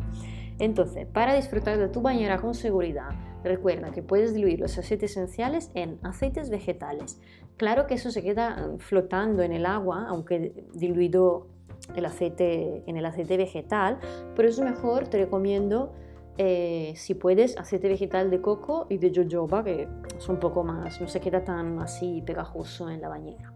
[0.58, 3.10] Entonces, para disfrutar de tu bañera con seguridad,
[3.42, 7.20] recuerda que puedes diluir los aceites esenciales en aceites vegetales.
[7.56, 11.46] Claro que eso se queda flotando en el agua, aunque diluido
[11.94, 13.98] el aceite, en el aceite vegetal,
[14.36, 15.92] pero es mejor, te recomiendo,
[16.38, 21.00] eh, si puedes, aceite vegetal de coco y de jojoba, que es un poco más,
[21.00, 23.52] no se queda tan así pegajoso en la bañera.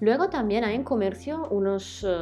[0.00, 2.14] Luego también hay en comercio unos, eh,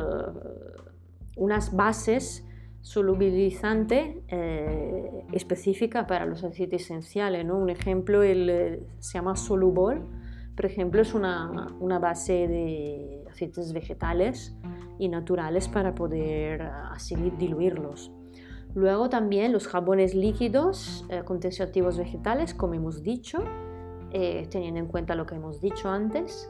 [1.37, 2.47] unas bases
[2.81, 7.45] solubilizantes eh, específicas para los aceites esenciales.
[7.45, 7.59] ¿no?
[7.59, 10.07] Un ejemplo el, se llama Solubol,
[10.55, 14.55] por ejemplo, es una, una base de aceites vegetales
[14.99, 18.12] y naturales para poder así diluirlos.
[18.74, 23.44] Luego también los jabones líquidos eh, con tensioactivos vegetales, como hemos dicho,
[24.12, 26.48] eh, teniendo en cuenta lo que hemos dicho antes.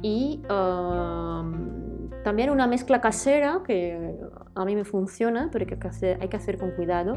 [0.00, 4.16] Y um, también una mezcla casera que
[4.54, 7.16] a mí me funciona, pero que hay que hacer, hay que hacer con cuidado,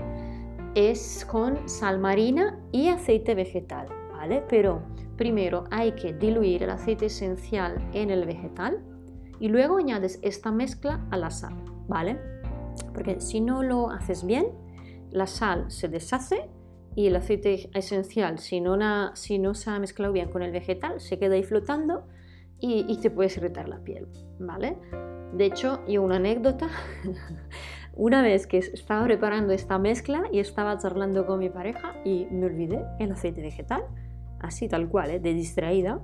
[0.73, 4.43] es con sal marina y aceite vegetal, ¿vale?
[4.49, 4.81] Pero
[5.17, 8.79] primero hay que diluir el aceite esencial en el vegetal
[9.39, 11.55] y luego añades esta mezcla a la sal,
[11.87, 12.30] ¿vale?
[12.93, 14.47] Porque si no lo haces bien,
[15.11, 16.49] la sal se deshace
[16.95, 21.35] y el aceite esencial, si no, se ha mezclado bien con el vegetal, se queda
[21.35, 22.07] ahí flotando
[22.59, 24.07] y, te puedes irritar la piel,
[24.39, 24.77] ¿vale?
[25.33, 26.69] De hecho, y una anécdota,
[27.95, 32.45] una vez que estaba preparando esta mezcla y estaba charlando con mi pareja y me
[32.45, 33.83] olvidé el aceite vegetal,
[34.39, 35.19] así tal cual, ¿eh?
[35.19, 36.01] de distraída,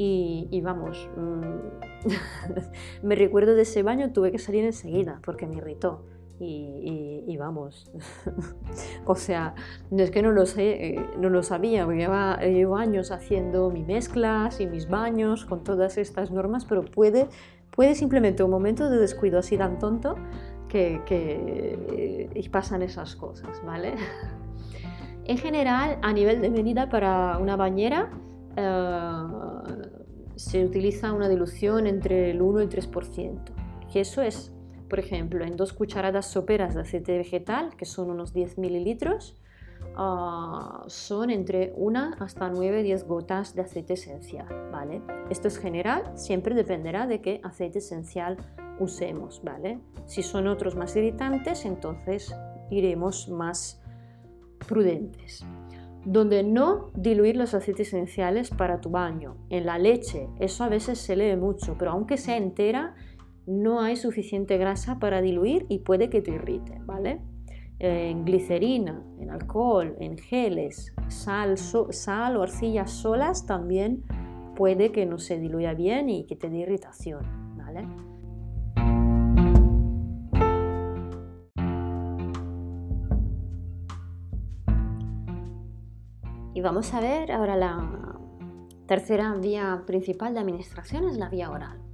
[0.00, 6.04] y, vamos, mm, me recuerdo de ese baño, tuve que salir enseguida porque me irritó.
[6.40, 7.90] y, vamos,
[9.04, 9.54] o sea,
[9.90, 14.60] no es que no lo sé, eh, no lo sabía, llevo años haciendo mis mezclas
[14.60, 17.28] y mis baños con todas estas normas, pero puede,
[17.72, 20.14] puede simplemente un momento de descuido así tan tonto
[20.68, 23.94] que, que y pasan esas cosas, ¿vale?
[25.24, 28.08] En general, a nivel de medida para una bañera,
[28.56, 29.22] eh,
[30.38, 33.40] se utiliza una dilución entre el 1 y el 3%,
[33.92, 34.52] que eso es
[34.88, 39.36] por ejemplo, en dos cucharadas soperas de aceite vegetal, que son unos 10 mililitros,
[39.96, 44.46] ah, son entre 1 hasta 9-10 gotas de aceite esencial.
[44.72, 45.02] ¿vale?
[45.30, 48.38] Esto es general, siempre dependerá de qué aceite esencial
[48.80, 49.42] usemos.
[49.44, 49.80] ¿vale?
[50.06, 52.34] Si son otros más irritantes, entonces
[52.70, 53.82] iremos más
[54.66, 55.44] prudentes.
[56.04, 59.36] Donde no diluir los aceites esenciales para tu baño.
[59.50, 62.94] En la leche, eso a veces se lee mucho, pero aunque sea entera,
[63.46, 67.20] no hay suficiente grasa para diluir y puede que te irrite, ¿vale?
[67.78, 74.04] En glicerina, en alcohol, en geles, sal, sal o arcillas solas también
[74.58, 77.22] puede que no se diluya bien y que te dé irritación,
[77.56, 77.86] ¿vale?
[86.58, 88.18] Y vamos a ver ahora la
[88.88, 91.88] tercera vía principal de administración es la vía oral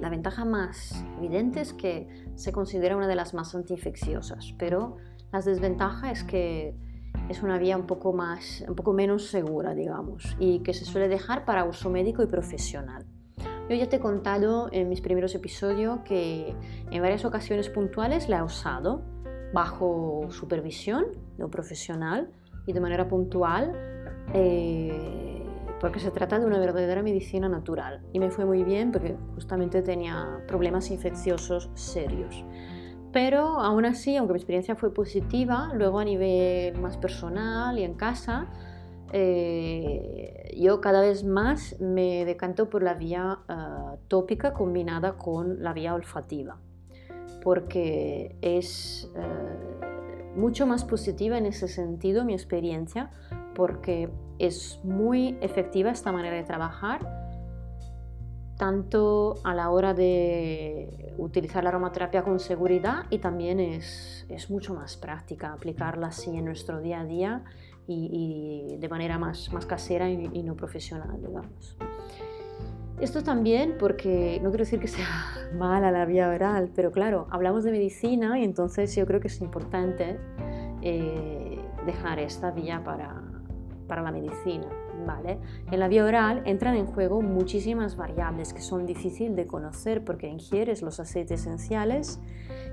[0.00, 4.96] la ventaja más evidente es que se considera una de las más antiinfecciosas, pero
[5.32, 6.74] la desventaja es que
[7.28, 11.08] es una vía un poco, más, un poco menos segura, digamos, y que se suele
[11.08, 13.04] dejar para uso médico y profesional.
[13.68, 16.54] Yo ya te he contado en mis primeros episodios que
[16.90, 19.02] en varias ocasiones puntuales la he usado
[19.52, 22.30] bajo supervisión de un profesional
[22.66, 23.72] y de manera puntual.
[24.34, 25.42] Eh,
[25.80, 29.82] porque se trata de una verdadera medicina natural y me fue muy bien porque justamente
[29.82, 32.44] tenía problemas infecciosos serios.
[33.12, 37.94] Pero aún así, aunque mi experiencia fue positiva, luego a nivel más personal y en
[37.94, 38.48] casa,
[39.12, 45.72] eh, yo cada vez más me decanto por la vía uh, tópica combinada con la
[45.72, 46.58] vía olfativa,
[47.42, 49.75] porque es uh,
[50.36, 53.10] mucho más positiva en ese sentido mi experiencia,
[53.54, 57.26] porque es muy efectiva esta manera de trabajar,
[58.56, 64.96] tanto a la hora de utilizar la aromaterapia con seguridad y también es, mucho más
[64.96, 67.44] práctica aplicarla así en nuestro día a día
[67.86, 71.76] y, de manera más, más casera y, no profesional, digamos.
[73.00, 75.06] Esto también porque no quiero decir que sea
[75.58, 79.40] mala la vía oral, pero claro, hablamos de medicina y entonces yo creo que es
[79.40, 80.18] importante
[80.82, 83.22] eh, dejar esta vía para,
[83.86, 84.66] para la medicina.
[85.04, 85.38] ¿vale?
[85.70, 90.28] En la vía oral entran en juego muchísimas variables que son difíciles de conocer porque
[90.28, 92.20] ingieres los aceites esenciales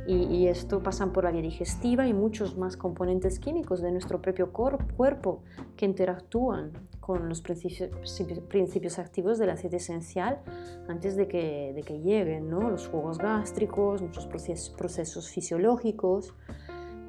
[0.06, 4.52] y, esto pasan por la vía digestiva y muchos más componentes químicos de nuestro propio
[4.52, 5.44] cuerpo
[5.78, 6.74] que interactúan
[7.06, 10.40] con los principios, activos del aceite esencial
[10.88, 12.70] antes de que, de que lleguen ¿no?
[12.70, 16.34] los jugos gástricos, muchos procesos, fisiológicos.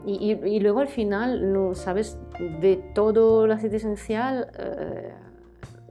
[0.04, 2.18] Y, luego al final, sabes,
[2.60, 5.14] de todo el aceite esencial eh,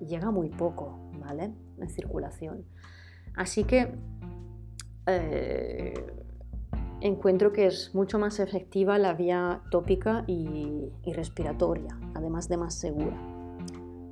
[0.06, 1.54] llega muy poco, ¿vale?
[1.80, 2.66] En circulación.
[3.36, 3.96] Así que
[5.08, 5.94] eh,
[7.00, 12.76] encuentro que es mucho más efectiva la vía tópica y, y, respiratoria, además de más
[12.76, 13.33] segura.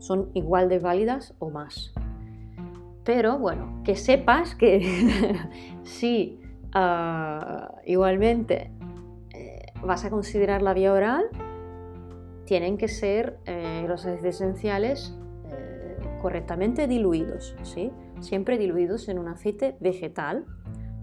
[0.02, 1.94] Son igual de válidas o más.
[3.06, 5.40] Pero bueno, que sepas que
[5.84, 6.40] si
[6.74, 8.72] ah, igualmente
[9.84, 11.26] vas a considerar la vía oral,
[12.46, 15.16] tienen que ser eh, los aceites esenciales
[15.50, 17.92] eh, correctamente diluidos, ¿sí?
[18.20, 20.46] siempre diluidos en un aceite vegetal,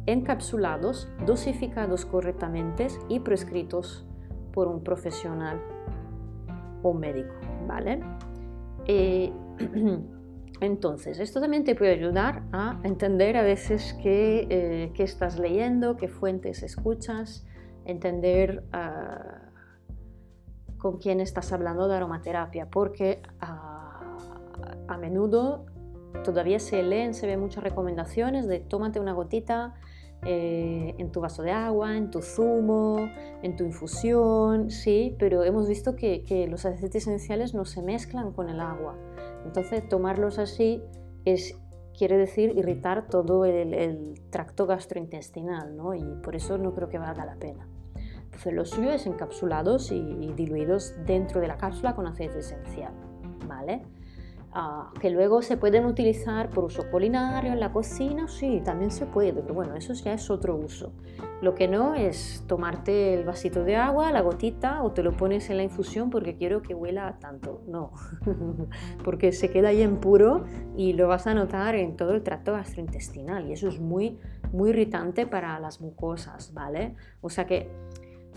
[0.06, 4.06] encapsulados, dosificados correctamente y prescritos
[4.52, 5.60] por un profesional
[6.82, 7.34] o médico.
[7.66, 8.00] ¿vale?
[8.88, 9.32] Eh,
[10.60, 16.08] entonces, esto también te puede ayudar a entender a veces qué, qué estás leyendo, qué
[16.08, 17.46] fuentes escuchas,
[17.84, 19.50] entender ah,
[20.78, 24.16] con quién estás hablando de aromaterapia, porque ah,
[24.86, 25.66] a menudo
[26.24, 29.74] todavía se leen, se ven muchas recomendaciones de tómate una gotita
[30.24, 33.08] eh, en tu vaso de agua, en tu zumo,
[33.42, 38.48] en tu infusión, sí, pero hemos visto que, los aceites esenciales no se mezclan con
[38.48, 38.96] el agua.
[39.44, 40.82] Entonces, tomarlos así
[41.24, 41.56] es,
[41.96, 45.94] quiere decir irritar todo el, tracto gastrointestinal, ¿no?
[45.94, 47.68] Y por eso no creo que valga la pena.
[48.24, 52.92] Entonces lo suyo es encapsulados y, diluidos dentro de la cápsula con aceite esencial,
[53.46, 53.82] ¿vale?
[54.52, 59.04] Ah, que luego se pueden utilizar por uso culinario en la cocina, sí, también se
[59.04, 60.92] puede, pero bueno, eso ya es otro uso.
[61.42, 65.50] Lo que no es tomarte el vasito de agua, la gotita, o te lo pones
[65.50, 67.62] en la infusión porque quiero que huela tanto.
[67.68, 67.92] No,
[69.04, 70.44] porque se queda ahí en puro
[70.76, 74.18] y lo vas a notar en todo el tracto gastrointestinal y eso es muy,
[74.50, 76.96] muy irritante para las mucosas, ¿vale?
[77.20, 77.70] O sea que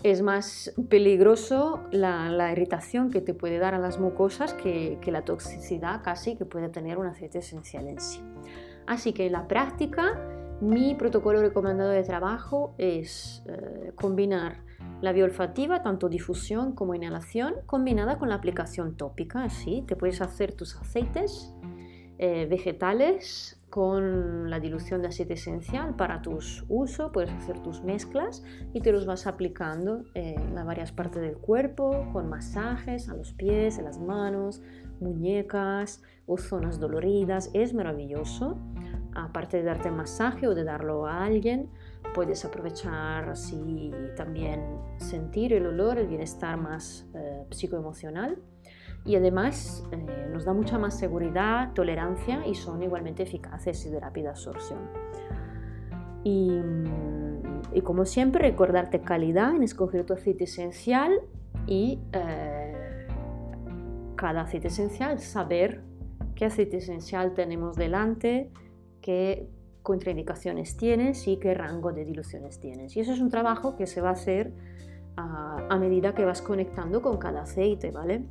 [0.02, 6.02] es más peligroso la, irritación que te puede dar a las mucosas que, la toxicidad
[6.02, 8.20] casi que puede tener un aceite esencial en sí.
[8.86, 10.20] Así que en la práctica,
[10.60, 14.62] mi protocolo recomendado de trabajo es eh, combinar
[15.00, 19.44] la vía olfativa, tanto difusión como inhalación, combinada con la aplicación tópica.
[19.44, 21.54] Así te puedes hacer tus aceites
[22.18, 28.44] eh, vegetales con la dilución de aceite esencial para tus usos, puedes hacer tus mezclas
[28.74, 33.32] y te los vas aplicando en las varias partes del cuerpo, con masajes a los
[33.32, 34.60] pies, en las manos,
[35.00, 37.48] muñecas o zonas doloridas.
[37.54, 38.58] Es maravilloso.
[39.14, 41.70] Aparte de darte masaje o de darlo a alguien,
[42.14, 44.60] puedes aprovechar así también
[44.98, 48.38] sentir el olor, el bienestar más eh, psicoemocional
[49.04, 54.00] y además eh, nos da mucha más seguridad, tolerancia y son igualmente eficaces y de
[54.00, 54.80] rápida absorción.
[56.24, 56.60] Y,
[57.82, 61.20] como siempre, recordarte calidad en escoger tu aceite esencial
[61.66, 63.06] y eh,
[64.14, 65.82] cada aceite esencial saber
[66.36, 68.52] qué aceite esencial tenemos delante,
[69.00, 69.48] qué
[69.82, 72.96] contraindicaciones tienes y qué rango de diluciones tienes.
[72.96, 74.52] Y eso es un trabajo que se va a hacer
[75.16, 78.24] a, a medida que vas conectando con cada aceite, ¿vale?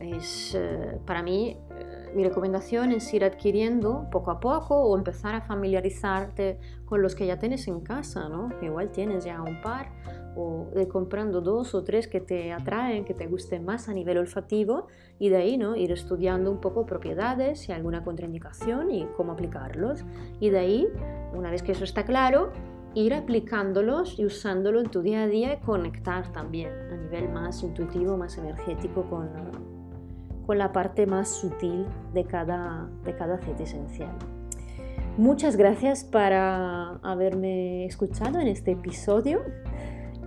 [0.00, 5.34] Es, eh, para mí, eh, mi recomendación es ir adquiriendo poco a poco o empezar
[5.34, 8.50] a familiarizarte con los que ya tienes en casa, ¿no?
[8.62, 9.90] Igual tienes ya un par
[10.36, 14.18] o de comprando dos o tres que te atraen, que te gusten más a nivel
[14.18, 14.86] olfativo
[15.18, 15.74] y de ahí, ¿no?
[15.74, 20.04] Ir estudiando un poco propiedades, si hay alguna contraindicación y cómo aplicarlos.
[20.38, 20.88] Y de ahí,
[21.34, 22.52] una vez que eso está claro,
[22.94, 27.62] ir aplicándolos y usándolo en tu día a día y conectar también a nivel más
[27.62, 29.28] intuitivo, más energético con
[30.48, 31.84] con la parte más sutil
[32.14, 34.16] de cada, de cada aceite esencial.
[35.18, 39.42] Muchas gracias para haberme escuchado en este episodio.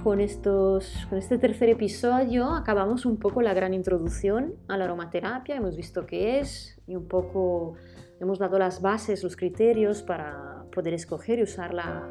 [0.03, 5.55] Con, estos, con este tercer episodio acabamos un poco la gran introducción a la aromaterapia,
[5.55, 7.74] hemos visto qué es y un poco
[8.19, 12.07] hemos dado las bases, los criterios para poder escoger y usarla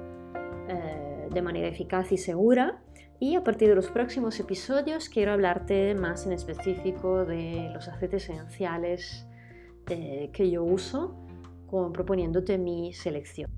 [0.68, 2.82] eh, de manera eficaz y segura.
[3.22, 8.30] Y a partir de los próximos episodios quiero hablarte más en específico de los aceites
[8.30, 9.26] esenciales
[9.90, 11.14] eh, que yo uso,
[11.92, 13.50] proponiéndote mi selección.